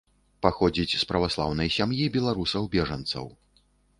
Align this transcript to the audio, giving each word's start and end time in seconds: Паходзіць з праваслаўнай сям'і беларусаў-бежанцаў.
Паходзіць 0.45 0.97
з 1.01 1.01
праваслаўнай 1.11 1.69
сям'і 1.77 2.09
беларусаў-бежанцаў. 2.17 3.25